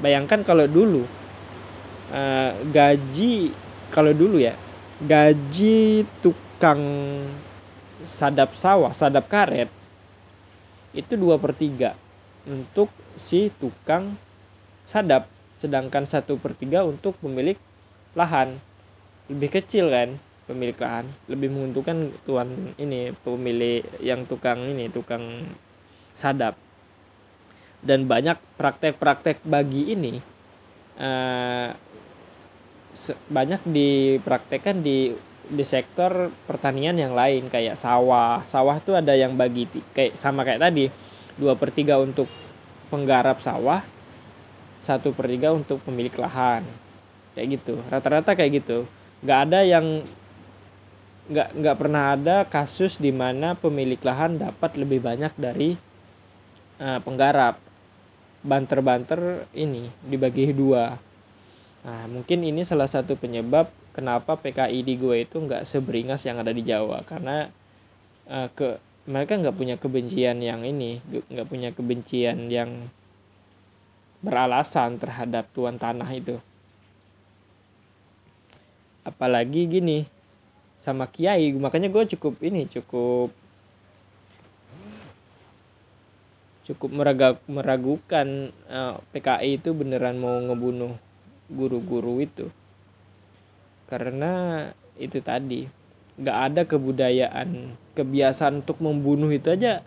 Bayangkan 0.00 0.44
kalau 0.44 0.68
dulu 0.68 1.04
uh, 2.12 2.50
gaji 2.72 3.52
kalau 3.92 4.12
dulu 4.12 4.40
ya 4.40 4.56
gaji 5.04 6.08
tukang 6.20 6.80
sadap 8.04 8.52
sawah 8.52 8.92
sadap 8.92 9.28
karet 9.28 9.68
itu 10.92 11.16
dua 11.16 11.40
per 11.40 11.56
tiga 11.56 11.96
untuk 12.44 12.92
si 13.16 13.48
tukang 13.60 14.14
sadap 14.84 15.26
sedangkan 15.56 16.04
satu 16.04 16.36
per 16.36 16.52
tiga 16.56 16.84
untuk 16.84 17.16
pemilik 17.20 17.56
lahan. 18.12 18.60
Lebih 19.32 19.60
kecil 19.60 19.88
kan 19.88 20.20
pemilik 20.44 20.76
lahan 20.76 21.08
lebih 21.28 21.48
menguntungkan 21.48 22.12
tuan 22.28 22.76
ini 22.76 23.12
pemilik 23.24 23.80
yang 24.00 24.28
tukang 24.28 24.60
ini 24.72 24.92
tukang 24.92 25.48
sadap. 26.12 26.56
Dan 27.84 28.08
banyak 28.08 28.40
praktek-praktek 28.56 29.44
bagi 29.44 29.92
ini. 29.92 30.16
Uh, 30.96 31.68
banyak 33.28 33.60
dipraktekkan 33.68 34.80
di 34.80 35.12
di 35.44 35.64
sektor 35.66 36.32
pertanian 36.48 36.96
yang 36.96 37.12
lain 37.12 37.52
kayak 37.52 37.76
sawah. 37.76 38.40
Sawah 38.48 38.80
tuh 38.80 38.96
ada 38.96 39.12
yang 39.12 39.36
bagi 39.36 39.68
kayak 39.92 40.16
sama 40.16 40.48
kayak 40.48 40.64
tadi. 40.64 40.88
Dua 41.36 41.52
per 41.58 41.74
tiga 41.76 42.00
untuk 42.00 42.30
penggarap 42.88 43.42
sawah 43.44 43.84
satu 44.84 45.16
per 45.16 45.32
tiga 45.32 45.52
untuk 45.52 45.80
pemilik 45.84 46.12
lahan. 46.20 46.64
Kayak 47.32 47.60
gitu. 47.60 47.74
Rata-rata 47.88 48.36
kayak 48.36 48.64
gitu. 48.64 48.84
Nggak 49.24 49.38
ada 49.48 49.60
yang 49.64 50.04
nggak 51.24 51.56
nggak 51.56 51.76
pernah 51.80 52.12
ada 52.12 52.44
kasus 52.44 53.00
di 53.00 53.08
mana 53.08 53.56
pemilik 53.56 53.96
lahan 54.04 54.36
dapat 54.36 54.76
lebih 54.76 55.00
banyak 55.00 55.32
dari 55.40 55.76
uh, 56.80 57.00
penggarap. 57.00 57.56
Banter-banter 58.44 59.48
ini 59.56 59.88
dibagi 60.04 60.52
dua. 60.52 61.00
Nah 61.84 62.04
mungkin 62.12 62.44
ini 62.44 62.60
salah 62.60 62.84
satu 62.84 63.16
penyebab 63.16 63.72
kenapa 63.96 64.36
PKI 64.36 64.84
di 64.84 65.00
gue 65.00 65.24
itu 65.24 65.40
nggak 65.40 65.64
seberingas 65.64 66.28
yang 66.28 66.44
ada 66.44 66.52
di 66.52 66.60
Jawa. 66.60 67.00
Karena 67.08 67.48
uh, 68.28 68.48
ke 68.52 68.76
mereka 69.08 69.40
nggak 69.40 69.56
punya 69.56 69.76
kebencian 69.80 70.44
yang 70.44 70.60
ini 70.60 71.00
nggak 71.08 71.48
punya 71.48 71.72
kebencian 71.72 72.52
yang 72.52 72.88
beralasan 74.20 75.00
terhadap 75.00 75.48
tuan 75.56 75.80
tanah 75.80 76.08
itu. 76.12 76.36
Apalagi 79.04 79.68
gini 79.68 80.13
sama 80.84 81.08
kiai 81.08 81.48
makanya 81.56 81.88
gue 81.88 82.04
cukup 82.12 82.44
ini 82.44 82.68
cukup 82.68 83.32
cukup 86.64 86.90
meragak, 86.92 87.40
meragukan 87.48 88.52
uh, 88.68 88.96
eh, 89.00 89.16
PKI 89.16 89.60
itu 89.60 89.72
beneran 89.76 90.16
mau 90.16 90.32
ngebunuh 90.40 90.96
guru-guru 91.52 92.24
itu. 92.24 92.48
Karena 93.84 94.64
itu 94.96 95.20
tadi 95.20 95.68
nggak 96.16 96.38
ada 96.40 96.62
kebudayaan 96.64 97.76
kebiasaan 97.92 98.64
untuk 98.64 98.80
membunuh 98.80 99.28
itu 99.28 99.52
aja 99.52 99.84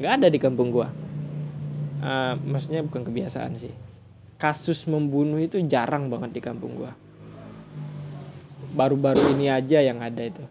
nggak 0.00 0.12
ada 0.20 0.28
di 0.32 0.40
kampung 0.40 0.72
gua. 0.72 0.88
Uh, 2.00 2.32
maksudnya 2.48 2.80
bukan 2.80 3.04
kebiasaan 3.04 3.60
sih. 3.60 3.72
Kasus 4.40 4.88
membunuh 4.88 5.36
itu 5.36 5.60
jarang 5.68 6.08
banget 6.08 6.32
di 6.32 6.40
kampung 6.40 6.80
gua 6.80 6.96
baru-baru 8.76 9.34
ini 9.34 9.48
aja 9.48 9.80
yang 9.80 10.04
ada 10.04 10.20
itu. 10.20 10.44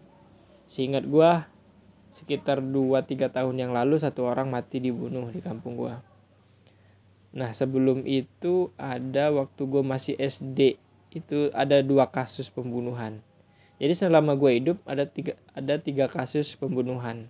Seingat 0.66 1.06
gue 1.06 1.30
sekitar 2.10 2.58
2-3 2.58 3.30
tahun 3.30 3.54
yang 3.54 3.70
lalu 3.70 4.02
satu 4.02 4.26
orang 4.26 4.50
mati 4.50 4.80
dibunuh 4.80 5.28
di 5.28 5.44
kampung 5.44 5.76
gue 5.76 6.16
nah 7.36 7.52
sebelum 7.52 8.00
itu 8.08 8.72
ada 8.80 9.28
waktu 9.28 9.60
gue 9.68 9.84
masih 9.84 10.16
SD 10.16 10.80
itu 11.12 11.52
ada 11.52 11.84
dua 11.84 12.08
kasus 12.08 12.52
pembunuhan. 12.52 13.20
Jadi 13.76 13.92
selama 13.92 14.32
gue 14.36 14.56
hidup 14.56 14.80
ada 14.88 15.04
tiga 15.04 15.36
ada 15.52 15.76
tiga 15.76 16.08
kasus 16.08 16.56
pembunuhan. 16.56 17.28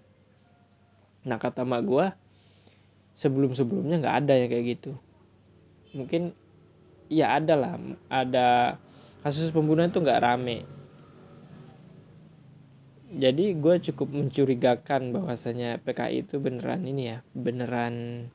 Nah 1.26 1.42
kata 1.42 1.66
mak 1.66 1.82
gue 1.82 2.06
sebelum 3.18 3.54
sebelumnya 3.58 3.98
nggak 3.98 4.16
ada 4.26 4.34
yang 4.38 4.50
kayak 4.50 4.78
gitu. 4.78 4.92
Mungkin 5.90 6.34
ya 7.10 7.38
ada 7.38 7.58
lah 7.58 7.74
ada 8.06 8.78
kasus 9.26 9.50
pembunuhan 9.50 9.90
itu 9.90 9.98
nggak 9.98 10.22
rame 10.22 10.62
jadi 13.16 13.56
gue 13.56 13.74
cukup 13.80 14.12
mencurigakan 14.12 15.16
bahwasanya 15.16 15.80
PKI 15.80 16.28
itu 16.28 16.36
beneran 16.36 16.84
ini 16.84 17.16
ya 17.16 17.18
beneran 17.32 18.28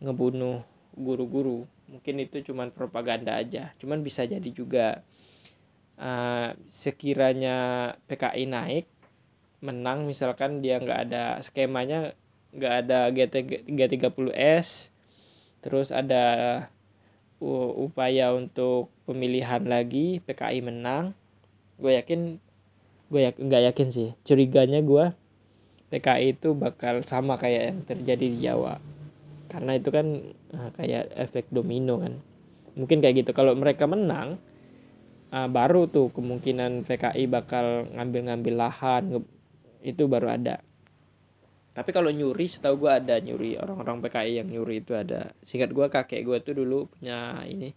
ngebunuh 0.00 0.64
guru-guru. 0.96 1.68
Mungkin 1.92 2.24
itu 2.24 2.40
cuman 2.40 2.72
propaganda 2.72 3.36
aja 3.36 3.76
cuman 3.76 4.00
bisa 4.00 4.24
jadi 4.24 4.48
juga 4.50 5.04
uh, 6.00 6.56
sekiranya 6.66 7.92
PKI 8.08 8.44
naik 8.48 8.86
menang 9.64 10.04
misalkan 10.04 10.60
dia 10.60 10.80
nggak 10.82 11.00
ada 11.10 11.24
skemanya 11.40 12.12
nggak 12.56 12.74
ada 12.86 12.98
GT 13.12 13.34
G30S 13.68 14.92
terus 15.64 15.90
ada 15.90 16.24
upaya 17.76 18.32
untuk 18.32 18.88
pemilihan 19.04 19.60
lagi 19.68 20.24
PKI 20.24 20.64
menang 20.64 21.12
gue 21.76 21.92
yakin 21.92 22.40
gue 23.06 23.20
ya 23.22 23.30
nggak 23.34 23.62
yakin 23.72 23.88
sih. 23.88 24.08
Curiganya 24.26 24.82
gue 24.82 25.14
PKI 25.86 26.34
itu 26.34 26.58
bakal 26.58 27.06
sama 27.06 27.38
kayak 27.38 27.62
yang 27.70 27.78
terjadi 27.86 28.26
di 28.26 28.38
Jawa. 28.42 28.82
Karena 29.46 29.78
itu 29.78 29.94
kan 29.94 30.06
uh, 30.52 30.70
kayak 30.74 31.14
efek 31.14 31.46
domino 31.54 32.02
kan. 32.02 32.18
Mungkin 32.74 32.98
kayak 32.98 33.22
gitu. 33.22 33.30
Kalau 33.30 33.54
mereka 33.54 33.86
menang 33.86 34.42
uh, 35.30 35.48
baru 35.48 35.86
tuh 35.86 36.10
kemungkinan 36.10 36.82
PKI 36.82 37.30
bakal 37.30 37.86
ngambil-ngambil 37.94 38.54
lahan 38.58 39.22
itu 39.86 40.02
baru 40.10 40.34
ada. 40.34 40.58
Tapi 41.76 41.92
kalau 41.92 42.10
nyuri 42.10 42.50
setahu 42.50 42.88
gue 42.88 42.92
ada 42.92 43.22
nyuri. 43.22 43.54
Orang-orang 43.54 44.02
PKI 44.02 44.42
yang 44.42 44.48
nyuri 44.50 44.82
itu 44.82 44.98
ada. 44.98 45.30
Singkat 45.46 45.70
gue 45.70 45.86
kakek 45.86 46.26
gue 46.26 46.38
tuh 46.42 46.54
dulu 46.58 46.90
punya 46.90 47.46
ini 47.46 47.70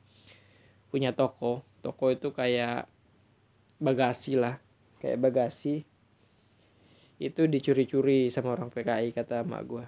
punya 0.89 1.13
toko. 1.13 1.61
Toko 1.85 2.09
itu 2.09 2.33
kayak 2.33 2.89
bagasi 3.77 4.35
lah 4.35 4.57
kayak 4.99 5.17
bagasi 5.19 5.83
itu 7.19 7.41
dicuri-curi 7.47 8.31
sama 8.31 8.55
orang 8.55 8.71
PKI 8.71 9.11
kata 9.11 9.43
emak 9.43 9.63
gue 9.67 9.85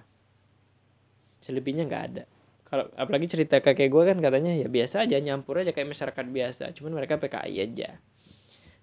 selebihnya 1.42 1.84
nggak 1.90 2.04
ada. 2.14 2.24
Kalau 2.68 2.88
apalagi 2.96 3.28
cerita 3.28 3.60
kakek 3.60 3.92
gue 3.92 4.02
kan 4.08 4.16
katanya 4.22 4.56
ya 4.56 4.70
biasa 4.70 5.04
aja 5.04 5.20
nyampur 5.20 5.60
aja 5.60 5.76
kayak 5.76 5.92
masyarakat 5.92 6.26
biasa 6.32 6.64
cuman 6.72 7.02
mereka 7.02 7.20
PKI 7.20 7.54
aja. 7.60 8.00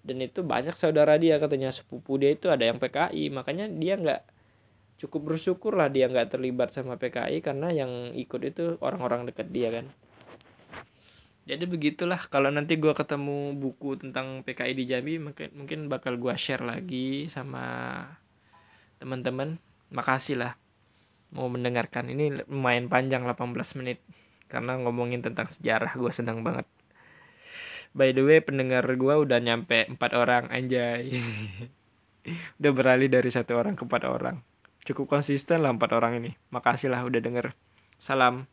Dan 0.00 0.22
itu 0.22 0.46
banyak 0.46 0.76
saudara 0.78 1.18
dia 1.18 1.40
katanya. 1.42 1.74
Sepupu 1.74 2.20
dia 2.20 2.30
itu 2.30 2.46
ada 2.46 2.62
yang 2.62 2.78
PKI 2.78 3.34
makanya 3.34 3.66
dia 3.66 3.98
nggak 3.98 4.22
cukup 5.00 5.34
bersyukur 5.34 5.74
lah 5.74 5.88
dia 5.88 6.12
nggak 6.12 6.36
terlibat 6.36 6.76
sama 6.76 7.00
PKI 7.00 7.40
karena 7.40 7.72
yang 7.72 8.12
ikut 8.12 8.40
itu 8.44 8.76
orang-orang 8.84 9.24
dekat 9.24 9.48
dia 9.48 9.72
kan 9.72 9.88
jadi 11.50 11.66
begitulah 11.66 12.22
kalau 12.30 12.54
nanti 12.54 12.78
gue 12.78 12.94
ketemu 12.94 13.58
buku 13.58 13.98
tentang 13.98 14.46
PKI 14.46 14.72
di 14.78 14.84
Jambi 14.86 15.18
mungkin 15.18 15.50
mungkin 15.58 15.90
bakal 15.90 16.14
gue 16.14 16.30
share 16.38 16.62
lagi 16.62 17.26
sama 17.26 18.06
teman-teman. 19.02 19.58
Makasih 19.90 20.38
lah 20.38 20.54
mau 21.34 21.50
mendengarkan. 21.50 22.06
Ini 22.06 22.46
lumayan 22.46 22.86
panjang 22.86 23.26
18 23.26 23.50
menit 23.82 23.98
karena 24.46 24.78
ngomongin 24.78 25.26
tentang 25.26 25.50
sejarah 25.50 25.90
gue 25.98 26.12
senang 26.14 26.46
banget. 26.46 26.70
By 27.90 28.14
the 28.14 28.22
way 28.22 28.38
pendengar 28.38 28.86
gue 28.86 29.14
udah 29.18 29.42
nyampe 29.42 29.90
empat 29.90 30.14
orang 30.14 30.46
anjay. 30.54 31.10
Udah 32.60 32.72
beralih 32.76 33.08
dari 33.08 33.32
satu 33.32 33.56
orang 33.56 33.74
ke 33.74 33.82
empat 33.82 34.04
orang. 34.06 34.44
Cukup 34.84 35.08
konsisten 35.08 35.64
lah 35.64 35.72
empat 35.72 35.90
orang 35.96 36.20
ini. 36.20 36.36
Makasih 36.52 36.92
lah 36.92 37.00
udah 37.00 37.16
denger. 37.16 37.56
Salam 37.96 38.44